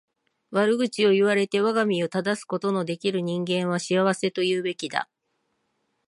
[0.49, 5.07] 悪口を言われて我が身を正すことの出来る人間は幸せと言うべきだ。